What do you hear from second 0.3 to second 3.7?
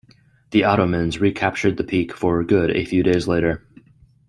The Ottomans recaptured the peak for good a few days later.